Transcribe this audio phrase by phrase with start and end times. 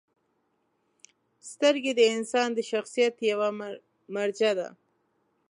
[1.51, 3.49] •سترګې د انسان د شخصیت یوه
[4.15, 4.67] مرجع ده.